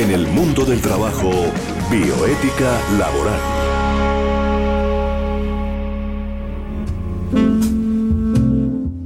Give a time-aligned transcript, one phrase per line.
[0.00, 1.30] En el mundo del trabajo,
[1.90, 3.40] bioética laboral.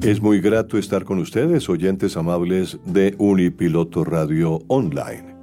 [0.02, 5.34] Es muy grato estar con ustedes, oyentes amables de Unipiloto Radio Online.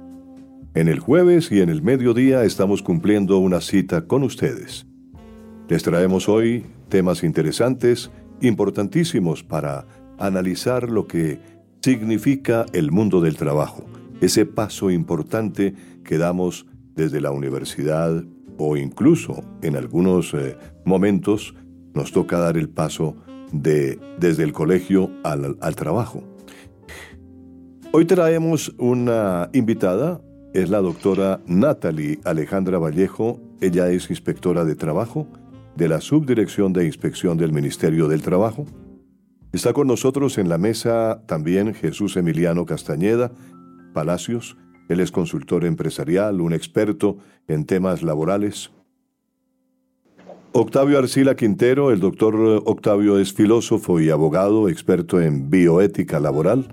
[0.72, 4.86] En el jueves y en el mediodía estamos cumpliendo una cita con ustedes.
[5.68, 8.10] Les traemos hoy temas interesantes,
[8.40, 9.86] importantísimos para
[10.18, 11.40] analizar lo que
[11.82, 13.84] significa el mundo del trabajo,
[14.22, 18.24] ese paso importante que damos desde la universidad
[18.56, 21.54] o incluso en algunos eh, momentos
[21.92, 23.16] nos toca dar el paso
[23.50, 26.22] de desde el colegio al, al trabajo.
[27.92, 30.22] Hoy traemos una invitada,
[30.54, 35.26] es la doctora Natalie Alejandra Vallejo, ella es inspectora de trabajo
[35.74, 38.66] de la Subdirección de Inspección del Ministerio del Trabajo.
[39.52, 43.32] Está con nosotros en la mesa también Jesús Emiliano Castañeda
[43.92, 44.56] Palacios.
[44.88, 48.72] Él es consultor empresarial, un experto en temas laborales.
[50.52, 52.34] Octavio Arcila Quintero, el doctor
[52.66, 56.68] Octavio es filósofo y abogado, experto en bioética laboral.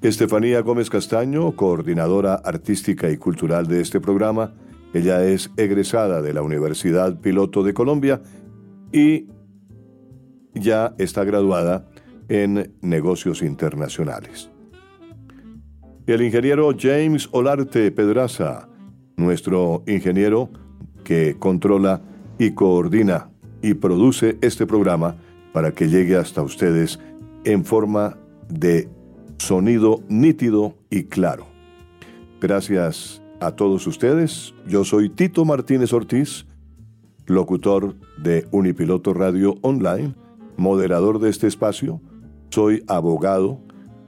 [0.00, 4.54] Estefanía Gómez Castaño, coordinadora artística y cultural de este programa,
[4.94, 8.20] ella es egresada de la Universidad Piloto de Colombia
[8.92, 9.26] y
[10.54, 11.88] ya está graduada
[12.28, 14.51] en negocios internacionales.
[16.04, 18.68] El ingeniero James Olarte Pedraza,
[19.16, 20.50] nuestro ingeniero
[21.04, 22.02] que controla
[22.40, 23.30] y coordina
[23.62, 25.14] y produce este programa
[25.52, 26.98] para que llegue hasta ustedes
[27.44, 28.88] en forma de
[29.38, 31.46] sonido nítido y claro.
[32.40, 34.54] Gracias a todos ustedes.
[34.66, 36.46] Yo soy Tito Martínez Ortiz,
[37.26, 40.16] locutor de Unipiloto Radio Online,
[40.56, 42.00] moderador de este espacio.
[42.50, 43.60] Soy abogado,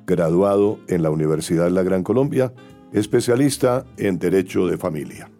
[0.06, 2.52] graduado en la Universidad de la Gran Colombia,
[2.92, 5.30] especialista en Derecho de Familia.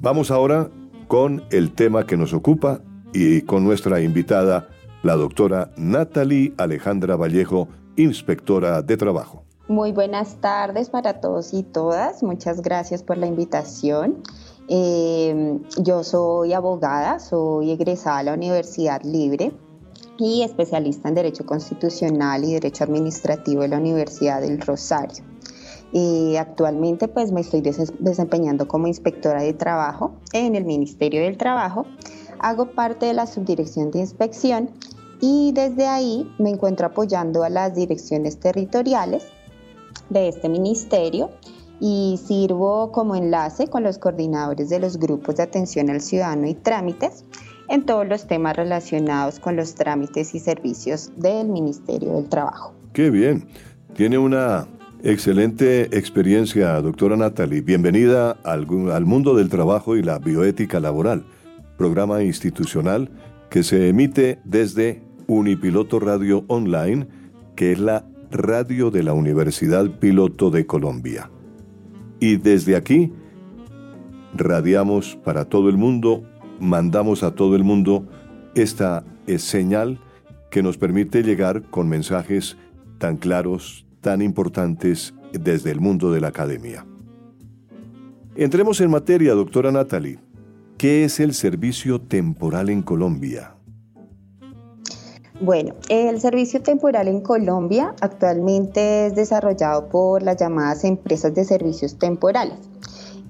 [0.00, 0.70] Vamos ahora
[1.06, 2.80] con el tema que nos ocupa
[3.12, 4.68] y con nuestra invitada,
[5.02, 9.44] la doctora Natalie Alejandra Vallejo, inspectora de trabajo.
[9.68, 12.22] Muy buenas tardes para todos y todas.
[12.22, 14.22] Muchas gracias por la invitación.
[14.68, 19.52] Eh, yo soy abogada, soy egresada a la Universidad Libre
[20.18, 25.24] y especialista en Derecho Constitucional y Derecho Administrativo de la Universidad del Rosario.
[25.92, 31.86] Y actualmente pues me estoy desempeñando como inspectora de trabajo en el Ministerio del Trabajo.
[32.40, 34.70] Hago parte de la Subdirección de Inspección
[35.20, 39.24] y desde ahí me encuentro apoyando a las direcciones territoriales
[40.10, 41.30] de este ministerio
[41.80, 46.54] y sirvo como enlace con los coordinadores de los grupos de atención al ciudadano y
[46.54, 47.24] trámites
[47.68, 52.74] en todos los temas relacionados con los trámites y servicios del Ministerio del Trabajo.
[52.92, 53.46] Qué bien.
[53.94, 54.66] Tiene una
[55.02, 57.60] excelente experiencia, doctora Natalie.
[57.60, 61.24] Bienvenida al, al mundo del trabajo y la bioética laboral,
[61.76, 63.10] programa institucional
[63.50, 67.06] que se emite desde Unipiloto Radio Online,
[67.54, 71.30] que es la radio de la Universidad Piloto de Colombia.
[72.20, 73.12] Y desde aquí
[74.34, 76.24] radiamos para todo el mundo,
[76.60, 78.04] mandamos a todo el mundo
[78.54, 79.04] esta
[79.36, 80.00] señal
[80.50, 82.56] que nos permite llegar con mensajes
[82.98, 86.86] tan claros, tan importantes desde el mundo de la academia.
[88.34, 90.18] Entremos en materia, doctora Natalie.
[90.76, 93.54] ¿Qué es el servicio temporal en Colombia?
[95.40, 101.96] Bueno, el servicio temporal en Colombia actualmente es desarrollado por las llamadas empresas de servicios
[101.96, 102.58] temporales.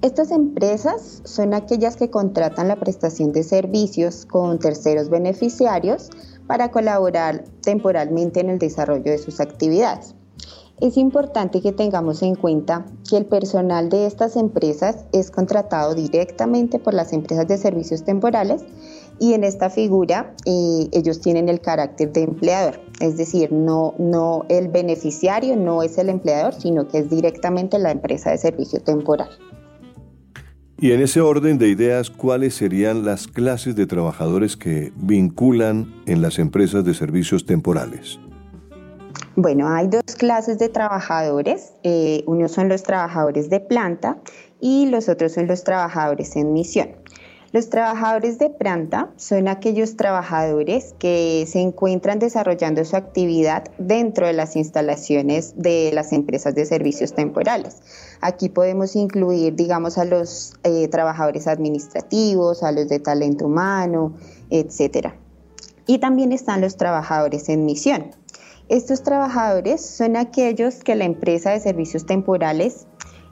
[0.01, 6.09] Estas empresas son aquellas que contratan la prestación de servicios con terceros beneficiarios
[6.47, 10.15] para colaborar temporalmente en el desarrollo de sus actividades.
[10.79, 16.79] Es importante que tengamos en cuenta que el personal de estas empresas es contratado directamente
[16.79, 18.63] por las empresas de servicios temporales
[19.19, 24.45] y en esta figura eh, ellos tienen el carácter de empleador, es decir, no, no
[24.47, 29.27] el beneficiario no es el empleador, sino que es directamente la empresa de servicio temporal.
[30.81, 36.21] Y en ese orden de ideas, ¿cuáles serían las clases de trabajadores que vinculan en
[36.21, 38.17] las empresas de servicios temporales?
[39.35, 41.73] Bueno, hay dos clases de trabajadores.
[41.83, 44.19] Eh, uno son los trabajadores de planta
[44.61, 46.91] y los otros son los trabajadores en misión.
[47.51, 54.33] Los trabajadores de planta son aquellos trabajadores que se encuentran desarrollando su actividad dentro de
[54.33, 57.77] las instalaciones de las empresas de servicios temporales.
[58.21, 64.13] Aquí podemos incluir, digamos, a los eh, trabajadores administrativos, a los de talento humano,
[64.51, 65.15] etcétera.
[65.87, 68.11] Y también están los trabajadores en misión.
[68.67, 72.85] Estos trabajadores son aquellos que la empresa de servicios temporales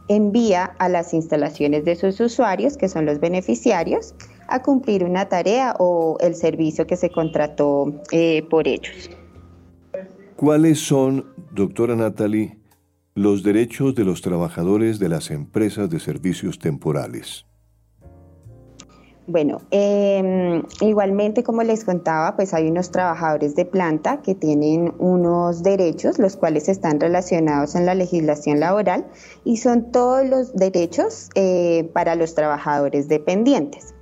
[0.07, 4.15] envía a las instalaciones de sus usuarios, que son los beneficiarios,
[4.47, 9.09] a cumplir una tarea o el servicio que se contrató eh, por ellos.
[10.35, 12.57] ¿Cuáles son, doctora Natalie,
[13.15, 17.45] los derechos de los trabajadores de las empresas de servicios temporales?
[19.29, 25.63] Bueno, em, igualmente como les contaba, pues hay unos trabajadores de planta que tienen unos
[25.63, 29.05] derechos, los cuales están relacionados en la legislación laboral
[29.43, 33.93] y son todos los derechos eh, para los trabajadores dependientes.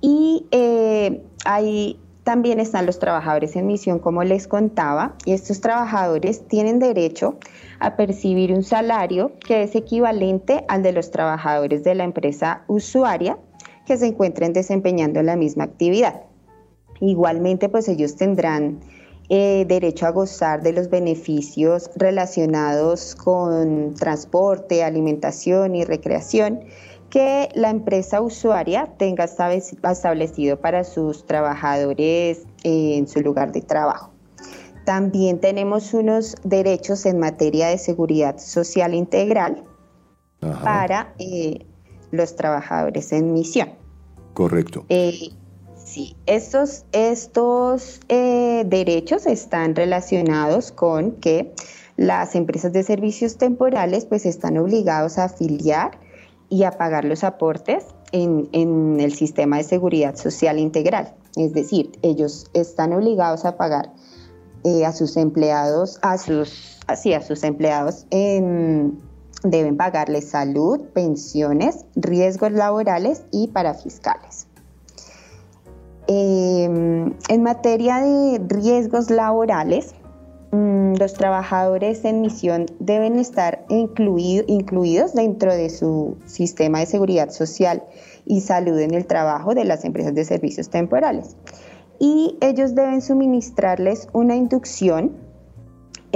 [0.00, 6.48] Y eh, ahí también están los trabajadores en misión, como les contaba, y estos trabajadores
[6.48, 7.38] tienen derecho
[7.78, 13.38] a percibir un salario que es equivalente al de los trabajadores de la empresa usuaria
[13.86, 16.22] que se encuentren desempeñando la misma actividad.
[17.00, 18.80] Igualmente, pues ellos tendrán
[19.28, 26.60] eh, derecho a gozar de los beneficios relacionados con transporte, alimentación y recreación
[27.10, 34.12] que la empresa usuaria tenga establecido para sus trabajadores en su lugar de trabajo.
[34.84, 39.64] También tenemos unos derechos en materia de seguridad social integral
[40.62, 41.66] para eh,
[42.16, 43.70] los trabajadores en misión.
[44.34, 44.84] Correcto.
[44.88, 45.30] Eh,
[45.76, 51.54] sí, estos, estos eh, derechos están relacionados con que
[51.96, 55.98] las empresas de servicios temporales pues están obligados a afiliar
[56.48, 61.14] y a pagar los aportes en, en el sistema de seguridad social integral.
[61.36, 63.92] Es decir, ellos están obligados a pagar
[64.64, 68.98] eh, a sus empleados, a sus, así, a sus empleados en,
[69.50, 74.46] deben pagarles salud, pensiones, riesgos laborales y parafiscales.
[76.08, 79.94] Em, en materia de riesgos laborales,
[80.52, 87.82] mm, los trabajadores en misión deben estar incluidos dentro de su sistema de seguridad social
[88.24, 91.36] y salud en el trabajo de las empresas de servicios temporales.
[91.98, 95.25] Y ellos deben suministrarles una inducción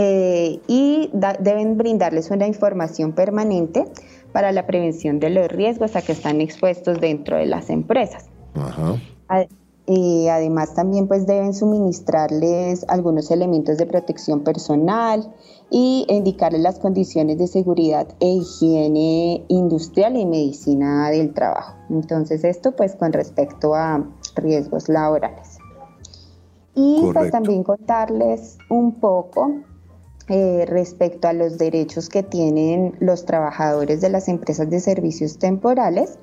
[0.02, 3.84] eh, y deben brindarles una información permanente
[4.32, 8.30] para la prevención de los riesgos a que están expuestos dentro de las empresas.
[9.86, 15.34] y además también pues deben suministrarles algunos elementos de protección personal
[15.70, 21.74] y indicarles las condiciones de seguridad e higiene industrial y medicina del trabajo.
[21.90, 25.58] Entonces esto pues con respecto a riesgos laborales.
[26.74, 29.64] Y pues también contarles un poco
[30.30, 36.18] eh, respecto a los derechos que tienen los trabajadores de las empresas de servicios temporales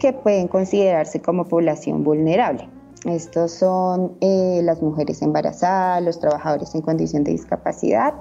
[0.00, 2.68] que pueden considerarse como población vulnerable.
[3.04, 8.14] Estos son eh, las mujeres embarazadas, los trabajadores en condición de discapacidad,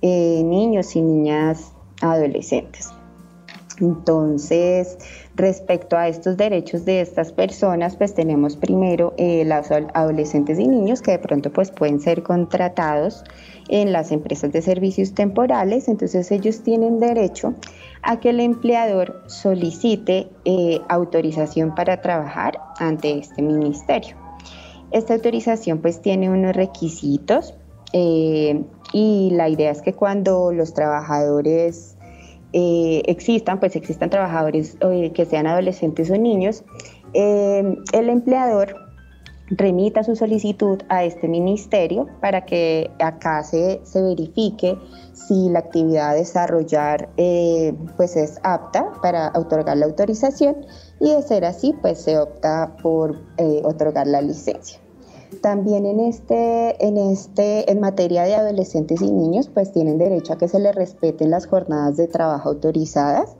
[0.00, 2.90] eh, niños y niñas adolescentes.
[3.80, 4.98] Entonces,
[5.34, 11.02] respecto a estos derechos de estas personas, pues tenemos primero eh, los adolescentes y niños
[11.02, 13.24] que de pronto pues pueden ser contratados
[13.68, 17.54] en las empresas de servicios temporales, entonces ellos tienen derecho
[18.02, 24.16] a que el empleador solicite eh, autorización para trabajar ante este ministerio.
[24.90, 27.54] Esta autorización pues tiene unos requisitos
[27.92, 28.62] eh,
[28.92, 31.96] y la idea es que cuando los trabajadores
[32.52, 34.76] eh, existan, pues existan trabajadores
[35.14, 36.64] que sean adolescentes o niños,
[37.14, 38.81] el empleador
[39.56, 44.78] remita su solicitud a este ministerio para que acá se, verifique
[45.12, 50.66] si la actividad a desarrollar eh, pues es apta para otorgar la autorización
[51.00, 54.78] y de ser así pues se opta por eh, otorgar la licencia.
[55.40, 60.38] También en este, en este, en materia de adolescentes y niños, pues tienen derecho a
[60.38, 63.34] que se les respeten las jornadas de trabajo autorizadas,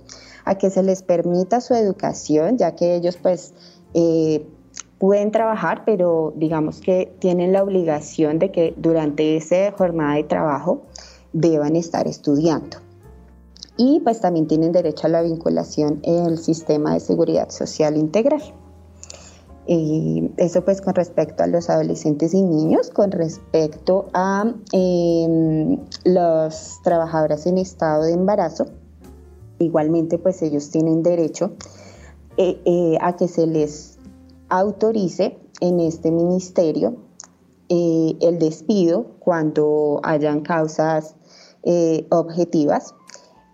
[0.47, 3.53] a que se les permita su educación, ya que ellos pues
[3.93, 4.47] eh,
[5.03, 10.83] pueden trabajar, pero digamos que tienen la obligación de que durante esa jornada de trabajo
[11.33, 12.77] deban estar estudiando.
[13.77, 18.43] Y pues también tienen derecho a la vinculación en el sistema de seguridad social integral.
[19.67, 27.45] Eso pues con respecto a los adolescentes y niños, con respecto a em, los trabajadores
[27.47, 28.67] en estado de embarazo,
[29.59, 31.51] igualmente pues ellos tienen derecho
[32.37, 33.92] eh, eh, a que se les
[34.53, 36.97] autorice en este ministerio
[37.71, 41.17] eh, el despido cuando hayan causas
[41.63, 42.95] eh, objetivas.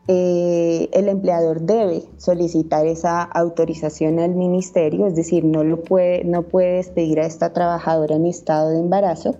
[0.08, 6.42] Eh, el empleador debe solicitar esa autorización al ministerio, es decir, no, lo puede, no
[6.42, 9.36] puede despedir a esta trabajadora en estado de embarazo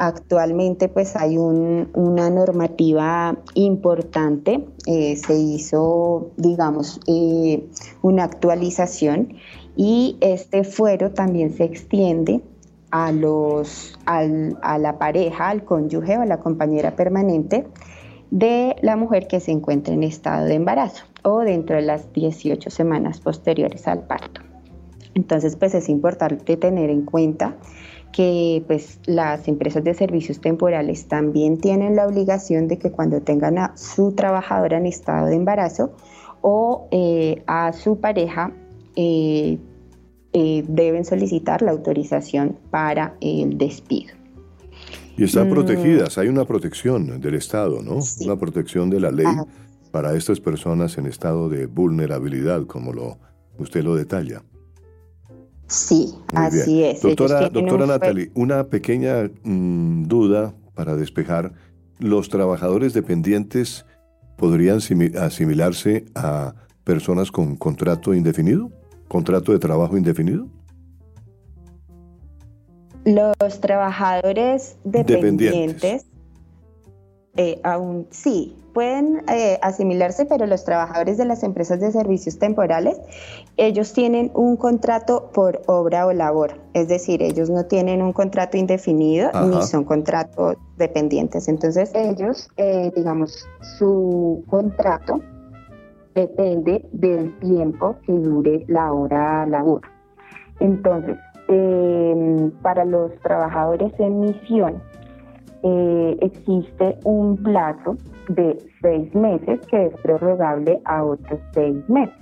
[0.00, 7.00] Actualmente pues hay una normativa importante, se hizo digamos
[8.00, 9.34] una actualización
[9.78, 12.42] y este fuero también se extiende
[12.90, 17.64] a, los, a la pareja, al cónyuge o a la compañera permanente
[18.32, 22.70] de la mujer que se encuentra en estado de embarazo o dentro de las 18
[22.70, 24.40] semanas posteriores al parto.
[25.14, 27.56] Entonces, pues es importante tener en cuenta
[28.10, 33.58] que pues las empresas de servicios temporales también tienen la obligación de que cuando tengan
[33.58, 35.92] a su trabajadora en estado de embarazo
[36.40, 38.52] o eh, a su pareja
[38.96, 39.58] eh,
[40.32, 44.12] eh, deben solicitar la autorización para el despido.
[45.16, 45.52] Y están mm.
[45.52, 47.98] protegidas, hay una protección del Estado, ¿no?
[48.20, 49.26] Una protección de la ley
[49.90, 53.18] para estas personas en estado de vulnerabilidad, como lo,
[53.58, 54.42] usted lo detalla.
[55.66, 57.02] Sí, así es.
[57.02, 61.52] Doctora, doctora Natalie, una pequeña mm, duda para despejar.
[61.98, 63.84] ¿Los trabajadores dependientes
[64.36, 64.78] podrían
[65.18, 66.54] asimilarse a
[66.84, 68.70] personas con contrato indefinido?
[69.08, 70.46] ¿Contrato de trabajo indefinido?
[73.04, 76.04] Los trabajadores dependientes,
[77.36, 82.98] eh, aún sí, pueden eh, asimilarse, pero los trabajadores de las empresas de servicios temporales,
[83.56, 88.56] ellos tienen un contrato por obra o labor, es decir, ellos no tienen un contrato
[88.56, 91.48] indefinido ni son contratos dependientes.
[91.48, 93.46] Entonces, ellos, eh, digamos,
[93.78, 95.22] su contrato
[96.18, 99.82] depende del tiempo que dure la hora labor.
[100.58, 101.16] Entonces,
[101.48, 104.82] em, para los trabajadores en misión,
[105.62, 107.96] eh, existe un plazo
[108.28, 112.14] de seis meses que es prorrogable a otros seis meses.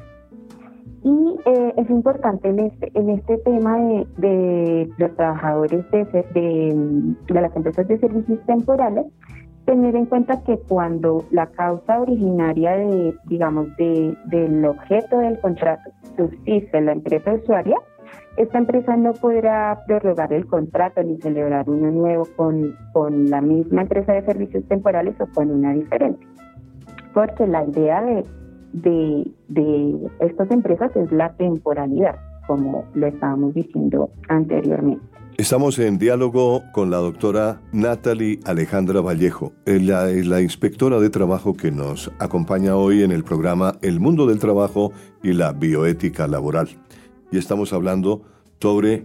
[1.02, 3.78] Y eh, es importante en este, en este tema
[4.18, 9.06] de, los trabajadores de, de, las empresas de servicios temporales,
[9.66, 15.90] tener en cuenta que cuando la causa originaria de, digamos, de, del objeto del contrato
[16.16, 17.76] subsiste en la empresa usuaria,
[18.36, 23.82] esta empresa no podrá prorrogar el contrato ni celebrar uno nuevo con, con la misma
[23.82, 26.26] empresa de servicios temporales o con una diferente.
[27.12, 28.24] Porque la idea de,
[28.72, 35.04] de, de estas empresas es la temporalidad, como lo estábamos diciendo anteriormente.
[35.38, 39.52] Estamos en diálogo con la doctora Natalie Alejandra Vallejo.
[39.66, 44.26] Ella es la inspectora de trabajo que nos acompaña hoy en el programa El mundo
[44.26, 46.70] del trabajo y la bioética laboral
[47.30, 48.22] y estamos hablando
[48.60, 49.04] sobre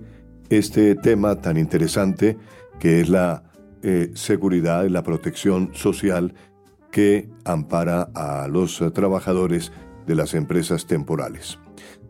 [0.50, 2.38] este tema tan interesante
[2.80, 3.44] que es la
[3.84, 6.34] eh, seguridad y la protección social
[6.92, 9.72] que ampara a los trabajadores
[10.08, 11.60] de las empresas temporales.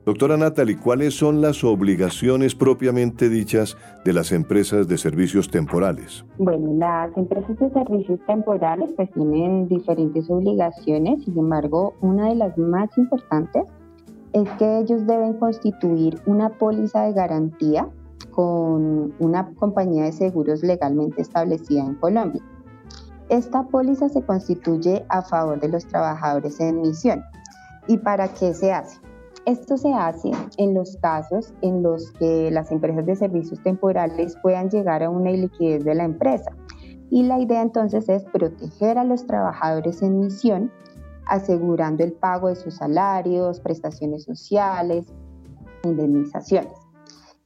[0.03, 6.25] Doctora Natalie, ¿cuáles son las obligaciones propiamente dichas de las empresas de servicios temporales?
[6.39, 12.57] Bueno, las empresas de servicios temporales pues tienen diferentes obligaciones, sin embargo, una de las
[12.57, 13.63] más importantes
[14.33, 17.87] es que ellos deben constituir una póliza de garantía
[18.31, 22.41] con una compañía de seguros legalmente establecida en Colombia.
[23.29, 27.21] Esta póliza se constituye a favor de los trabajadores en misión.
[27.87, 28.97] ¿Y para qué se hace?
[29.45, 34.69] Esto se hace en los casos en los que las empresas de servicios temporales puedan
[34.69, 36.51] llegar a una iliquidez de la empresa.
[37.09, 40.71] Y la idea entonces es proteger a los trabajadores en misión
[41.25, 45.05] asegurando el pago de sus salarios, prestaciones sociales,
[45.83, 46.73] indemnizaciones.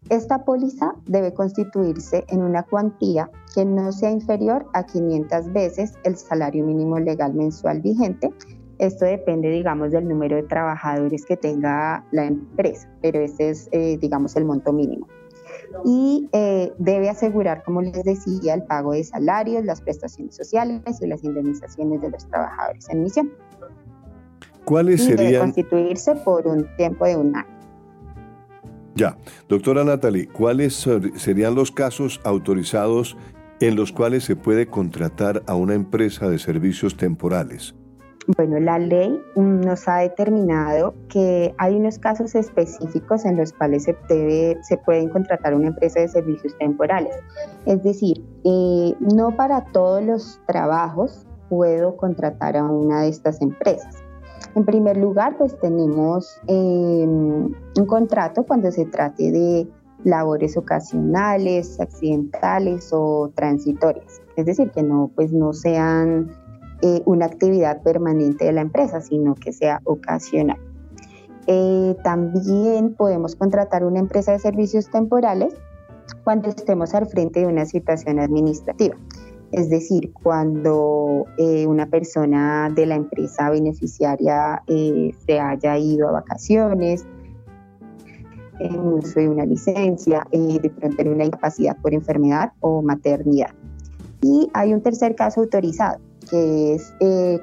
[0.10, 6.16] Esta póliza debe constituirse en una cuantía que no sea inferior a 500 veces el
[6.16, 8.32] salario mínimo legal mensual vigente.
[8.78, 13.98] Esto depende, digamos, del número de trabajadores que tenga la empresa, pero ese es, eh,
[14.02, 15.08] digamos, el monto mínimo.
[15.86, 21.08] Y eh, debe asegurar, como les decía, el pago de salarios, las prestaciones sociales y
[21.08, 23.32] las indemnizaciones de los trabajadores en misión.
[24.66, 25.32] ¿Cuáles serían?
[25.32, 27.56] Debe constituirse por un tiempo de un año.
[28.96, 29.18] Ya,
[29.48, 33.18] doctora Natalie, ¿cuáles serían los casos autorizados
[33.60, 37.76] en los cuales se puede contratar a una empresa de servicios temporales?
[38.28, 43.96] Bueno, la ley nos ha determinado que hay unos casos específicos en los cuales se,
[44.10, 47.16] debe, se pueden contratar una empresa de servicios temporales.
[47.68, 53.96] Es decir, eh, no para todos los trabajos puedo contratar a una de estas empresas.
[54.56, 59.68] En primer lugar, pues tenemos em, un contrato cuando se trate de
[60.04, 64.22] labores ocasionales, accidentales o transitorias.
[64.36, 66.32] Es decir, que no, pues no sean
[66.82, 70.58] eh, una actividad permanente de la empresa, sino que sea ocasional.
[71.48, 75.54] Eh, también podemos contratar una empresa de servicios temporales
[76.24, 78.96] cuando estemos al frente de una situación administrativa.
[79.52, 86.12] Es decir, cuando eh, una persona de la empresa beneficiaria eh, se haya ido a
[86.12, 87.06] vacaciones,
[88.60, 93.52] en uso de una licencia, eh, de pronto en una incapacidad por enfermedad o maternidad.
[94.22, 96.94] Y hay un tercer caso autorizado, que es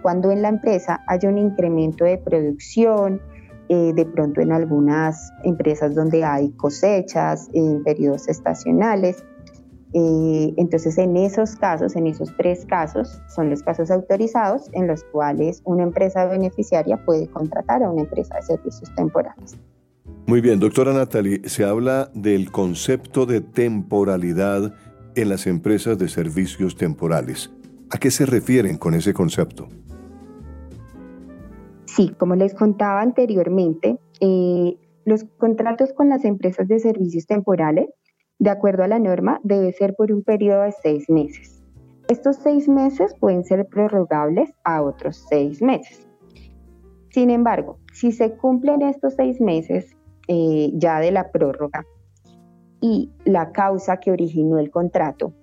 [0.02, 3.20] cuando en la empresa hay un incremento de producción,
[3.68, 9.24] de pronto en algunas empresas donde hay cosechas en periodos estacionales,
[9.94, 15.04] eh, entonces, en esos casos, en esos tres casos, son los casos autorizados en los
[15.04, 19.58] cuales una empresa beneficiaria puede contratar a una empresa de servicios temporales.
[20.26, 24.72] Muy bien, doctora Natalie, se habla del concepto de temporalidad
[25.14, 27.50] en las empresas de servicios temporales.
[27.92, 29.68] ¿A qué se refieren con ese concepto?
[31.84, 37.90] Sí, como les contaba anteriormente, eh, los contratos con las empresas de servicios temporales
[38.38, 41.62] de acuerdo a la norma, debe ser por un periodo de seis meses.
[42.08, 46.08] Estos seis meses pueden ser prorrogables a otros seis meses.
[47.10, 49.94] Sin embargo, si se cumplen estos seis meses
[50.28, 51.84] eh, ya de la prórroga
[52.80, 55.34] y la causa que originó el contrato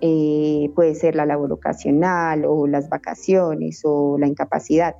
[0.00, 4.96] eh, puede ser la labor ocasional o las vacaciones o la incapacidad,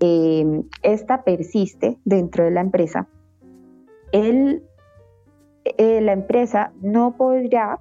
[0.00, 3.08] eh, esta persiste dentro de la empresa,
[4.12, 4.62] el
[5.78, 7.80] eh, la empresa no podrá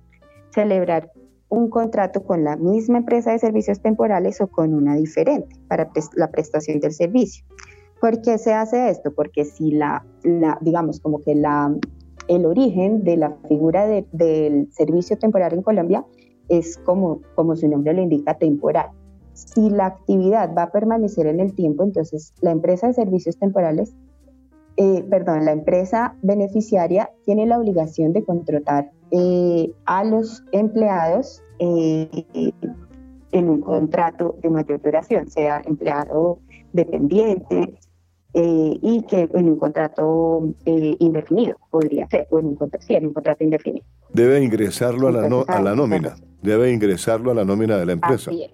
[0.50, 1.12] celebrar
[1.50, 6.32] un contrato con la misma empresa de servicios temporales o con una diferente para la
[6.32, 7.46] prestación del servicio.
[8.02, 9.14] ¿Por qué se hace esto?
[9.14, 10.04] Porque si la,
[10.62, 11.74] digamos, como que la,
[12.28, 16.04] el origen de la figura del servicio temporal en Colombia
[16.50, 18.90] es como, como su nombre lo indica, temporal.
[19.34, 23.94] Si la actividad va a permanecer en el tiempo, entonces la empresa de servicios temporales
[24.78, 32.10] eh, perdón, la empresa beneficiaria tiene la obligación de contratar eh, a los empleados eh,
[33.32, 36.40] en un contrato de mayor duración, sea empleado
[36.74, 37.80] dependiente
[38.38, 43.14] y que en un contrato indefinido podría ser, o en un contrato, sí, en un
[43.14, 43.86] contrato indefinido.
[44.12, 48.32] Debe ingresarlo a la, a la nómina, debe ingresarlo a la nómina de la empresa.
[48.32, 48.52] Así es.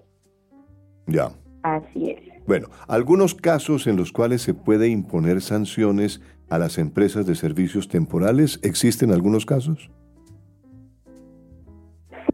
[1.06, 1.30] Ya.
[1.62, 2.32] Así es.
[2.46, 7.88] Bueno, algunos casos en los cuales se puede imponer sanciones a las empresas de servicios
[7.88, 9.90] temporales, ¿existen algunos casos?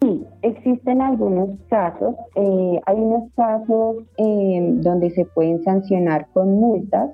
[0.00, 2.14] Sí, existen algunos casos.
[2.34, 7.10] Eh, hay unos casos eh, donde se pueden sancionar con multas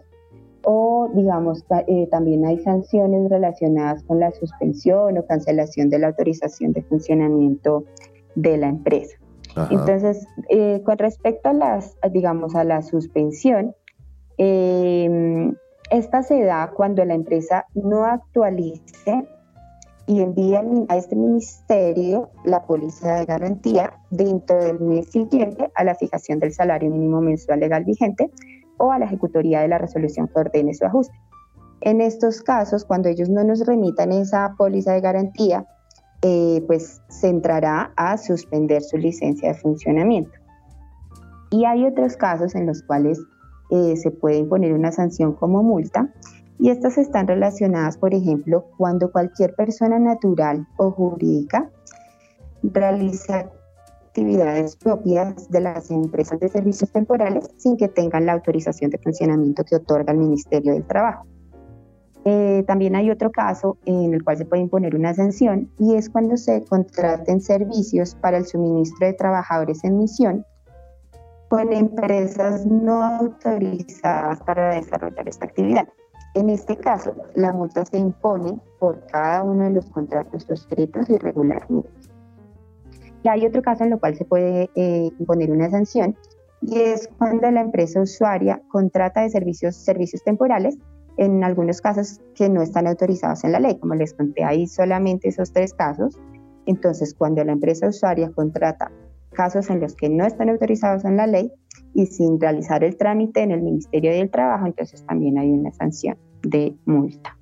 [0.65, 6.73] o, digamos, eh, también hay sanciones relacionadas con la suspensión o cancelación de la autorización
[6.73, 7.85] de funcionamiento
[8.35, 9.17] de la empresa.
[9.71, 13.75] Entonces, eh, con respecto a las, digamos, a la suspensión,
[14.37, 15.55] em,
[15.91, 19.29] esta se da cuando la empresa no actualice
[20.07, 20.57] y envíe
[20.89, 26.53] a este ministerio la póliza de garantía dentro del mes siguiente a la fijación del
[26.53, 28.31] salario mínimo mensual legal vigente
[28.79, 31.15] o a la ejecutoría de la resolución que ordene su ajuste.
[31.81, 35.67] En estos casos, cuando ellos no nos remitan esa póliza de garantía,
[36.27, 40.33] eh, pues se entrará a suspender su licencia de funcionamiento.
[41.51, 43.21] Y hay otros casos en los cuales
[43.71, 46.09] eh, se puede imponer una sanción como multa
[46.59, 51.71] y estas están relacionadas, por ejemplo, cuando cualquier persona natural o jurídica
[52.63, 53.51] realiza
[54.07, 59.63] actividades propias de las empresas de servicios temporales sin que tengan la autorización de funcionamiento
[59.63, 61.27] que otorga el Ministerio del Trabajo.
[62.27, 66.09] Eh, también hay otro caso en el cual se puede imponer una sanción y es
[66.09, 70.47] cuando se contraten servicios para el suministro de trabajadores en misión
[71.49, 75.87] con empresas no autorizadas para desarrollar esta actividad.
[76.35, 81.91] En este caso, la multa se impone por cada uno de los contratos suscritos irregularmente.
[83.23, 86.17] Y hay otro caso en el cual se puede eh, imponer una sanción
[86.61, 90.77] y es cuando la empresa usuaria contrata de servicios, servicios temporales
[91.17, 93.79] en algunos casos que no están autorizados en la ley.
[93.79, 96.19] Como les conté, hay solamente esos tres casos.
[96.67, 98.91] Entonces, cuando la empresa usuaria contrata
[99.33, 101.53] casos en los que no están autorizados en la ley
[101.93, 106.17] y sin realizar el trámite en el Ministerio del Trabajo, entonces también hay una sanción
[106.43, 107.37] de multa.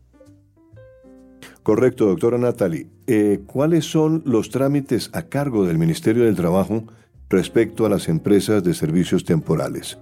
[1.63, 2.89] Correcto, doctora Natalie.
[3.07, 6.85] Eh, ¿Cuáles son los trámites a cargo del Ministerio del Trabajo
[7.29, 9.99] respecto a las empresas de servicios temporales?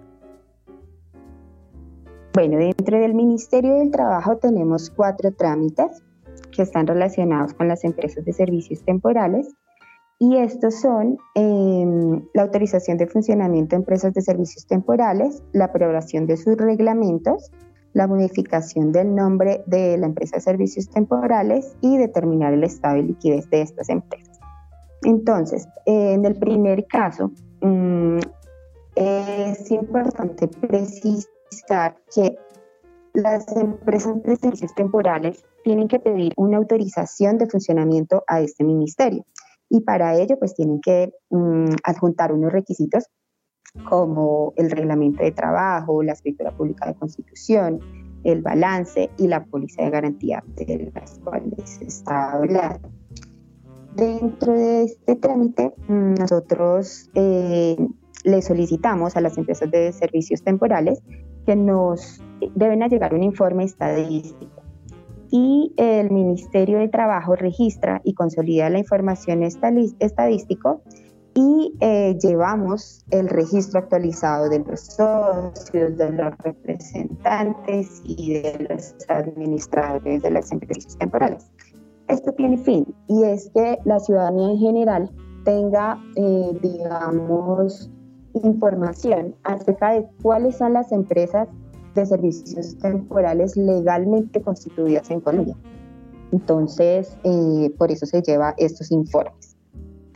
[2.33, 6.05] Bueno, dentro del Ministerio del Trabajo tenemos cuatro trámites
[6.53, 9.49] que están relacionados con las empresas de servicios temporales
[10.21, 16.27] y estos son em, la autorización de funcionamiento de empresas de servicios temporales, la aprobación
[16.27, 17.51] de sus reglamentos,
[17.95, 23.03] la modificación del nombre de la empresa de servicios temporales y determinar el estado de
[23.05, 24.38] liquidez de estas empresas.
[25.03, 28.19] Entonces, en el primer caso, mm,
[28.95, 31.39] es importante precisar
[32.14, 32.36] que
[33.14, 39.24] las empresas de servicios temporales tienen que pedir una autorización de funcionamiento a este ministerio
[39.68, 43.04] y para ello pues tienen que mm, adjuntar unos requisitos
[43.88, 47.80] como el reglamento de trabajo, la escritura pública de constitución,
[48.24, 52.90] el balance y la póliza de garantía de las cuales está hablando.
[53.94, 57.76] Dentro de este trámite, mm, nosotros eh,
[58.24, 61.00] le solicitamos a las empresas de servicios temporales
[61.46, 62.22] que nos
[62.55, 64.61] deben llegar un informe estadístico
[65.31, 70.83] y el Ministerio de Trabajo registra y consolida la información estadístico
[71.35, 78.96] y eh, llevamos el registro actualizado de los socios, de los representantes y de los
[79.09, 81.48] administradores de las empresas temporales.
[82.09, 85.11] Esto tiene fin y es que la ciudadanía en general
[85.44, 87.88] tenga, eh, digamos,
[88.35, 91.49] información acerca de cuáles son las empresas
[91.95, 95.57] de servicios temporales legalmente constituidas en Colombia.
[96.33, 99.57] Entonces, eh, por eso se lleva estos informes.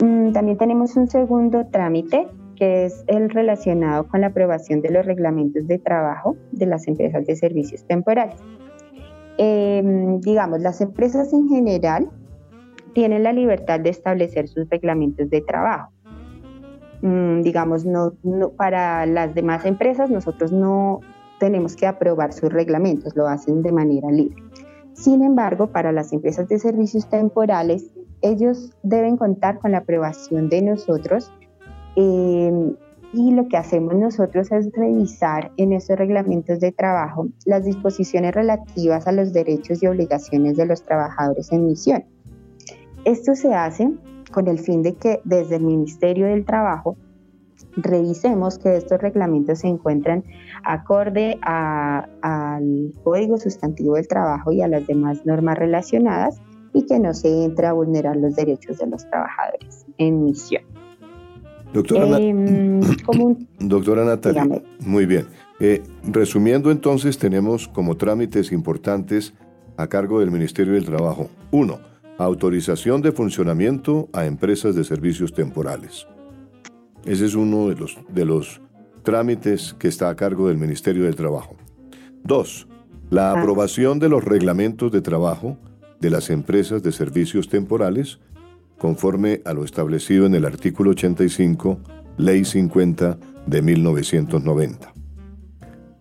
[0.01, 5.05] Mm, también tenemos un segundo trámite que es el relacionado con la aprobación de los
[5.05, 8.35] reglamentos de trabajo de las empresas de servicios temporales.
[9.37, 12.09] Em, digamos, las empresas en general
[12.93, 15.91] tienen la libertad de establecer sus reglamentos de trabajo.
[17.05, 18.13] Mm, digamos, no,
[18.57, 21.01] para las demás empresas nosotros no
[21.39, 24.41] tenemos que aprobar sus reglamentos, lo hacen de manera libre.
[24.93, 27.91] Sin embargo, para las empresas de servicios temporales,
[28.21, 31.31] ellos deben contar con la aprobación de nosotros
[31.95, 32.75] em,
[33.13, 39.05] y lo que hacemos nosotros es revisar en esos reglamentos de trabajo las disposiciones relativas
[39.05, 42.03] a los derechos y obligaciones de los trabajadores en misión.
[43.03, 43.91] Esto se hace
[44.35, 46.97] con el fin de que desde el Ministerio del Trabajo
[47.77, 50.25] revisemos que estos reglamentos se encuentran
[50.65, 56.41] acorde al Código Sustantivo del Trabajo y a las demás normas relacionadas
[56.73, 60.63] y que no se entre a vulnerar los derechos de los trabajadores en misión.
[61.73, 62.81] Doctora, em,
[63.59, 64.45] Doctora Natalia,
[64.85, 65.27] muy bien.
[65.61, 69.33] Eh, resumiendo entonces, tenemos como trámites importantes
[69.77, 71.29] a cargo del Ministerio del Trabajo.
[71.51, 71.79] Uno,
[72.17, 76.07] Autorización de funcionamiento a empresas de servicios temporales.
[77.03, 78.61] Ese es uno de los, de los
[79.03, 81.55] trámites que está a cargo del Ministerio del Trabajo.
[82.23, 82.67] Dos,
[83.09, 83.39] la ah.
[83.39, 85.57] aprobación de los reglamentos de trabajo
[85.99, 88.19] de las empresas de servicios temporales
[88.77, 91.79] conforme a lo establecido en el artículo 85,
[92.17, 94.93] Ley 50 de 1990.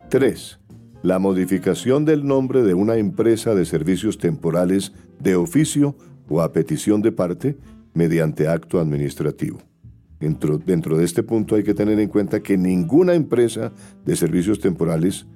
[0.08, 0.60] 3.
[1.04, 5.94] La modificación del nombre de una empresa de servicios temporales de oficio
[6.30, 7.58] o a petición de parte
[7.92, 9.58] mediante acto administrativo.
[10.18, 13.70] Dentro, dentro, de este punto hay que tener en cuenta que ninguna empresa
[14.06, 15.26] de servicios temporales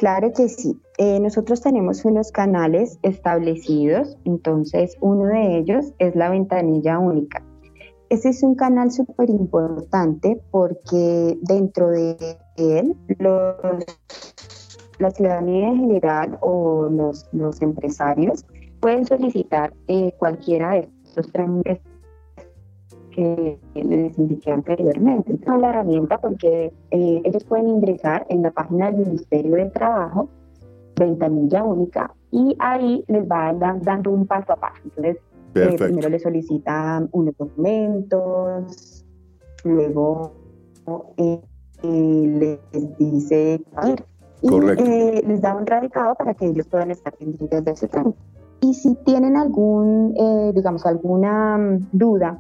[0.04, 0.78] Claro que sí.
[0.98, 7.42] Eh, nosotros tenemos unos canales establecidos, entonces uno de ellos es la ventanilla única.
[8.10, 12.18] Ese es un canal súper importante porque dentro de
[12.58, 12.98] él
[15.00, 18.46] la ciudadanía en general o los, empresarios
[18.82, 21.80] pueden solicitar eh, cualquiera de estos trámites
[23.14, 25.34] que les indiqué anteriormente.
[25.34, 30.30] Es la herramienta porque eh, ellos pueden ingresar en la página del Ministerio del Trabajo,
[31.00, 34.82] ventanilla única, y ahí les va dando un paso a paso.
[34.84, 35.18] Entonces,
[35.56, 39.06] eh, primero les solicitan unos documentos,
[39.64, 40.34] luego
[41.18, 41.40] eh,
[41.84, 43.62] les dice
[44.44, 48.20] y eh, les da un radicado para que ellos puedan estar pendientes de ese trámite.
[48.62, 52.40] Y si tienen algún, eh, digamos, alguna mm, duda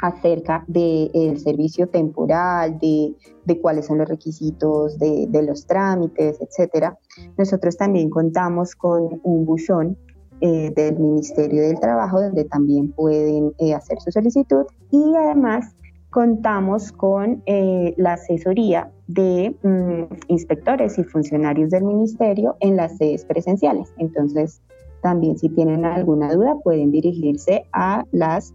[0.00, 6.98] acerca del servicio temporal, de, de, cuáles son los requisitos de, de, los trámites, etcétera,
[7.38, 9.96] nosotros también contamos con un buzón
[10.40, 15.74] eh, del Ministerio del Trabajo donde también pueden hacer su solicitud y además
[16.16, 23.24] contamos con eh, la asesoría de mm, inspectores y funcionarios del ministerio en las sedes
[23.24, 23.92] presenciales.
[23.98, 24.62] Entonces,
[25.02, 28.54] también si tienen alguna duda pueden dirigirse a las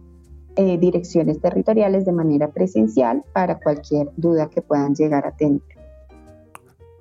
[0.56, 5.60] eh, direcciones territoriales de manera presencial para cualquier duda que puedan llegar a tener.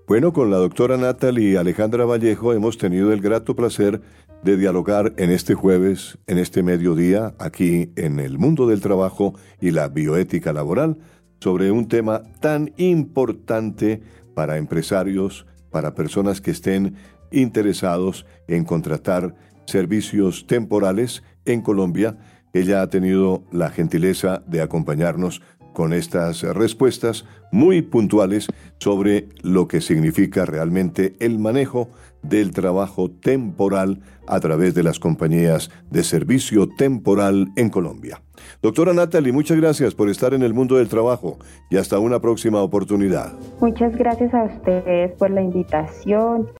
[0.07, 4.01] Bueno, con la doctora Natalie Alejandra Vallejo hemos tenido el grato placer
[4.43, 9.71] de dialogar en este jueves, en este mediodía, aquí en el mundo del trabajo y
[9.71, 10.97] la bioética laboral,
[11.39, 14.01] sobre un tema tan importante
[14.33, 16.95] para empresarios, para personas que estén
[17.31, 19.35] interesados en contratar
[19.65, 22.17] servicios temporales en Colombia.
[22.53, 25.41] Ella ha tenido la gentileza de acompañarnos
[25.73, 28.47] con estas respuestas muy puntuales
[28.79, 31.89] sobre lo que significa realmente el manejo
[32.23, 38.21] del trabajo temporal a través de las compañías de servicio temporal en Colombia.
[38.61, 41.37] Doctora Natalie, muchas gracias por estar en el mundo del trabajo
[41.69, 43.33] y hasta una próxima oportunidad.
[43.59, 46.47] Muchas gracias a ustedes por la invitación.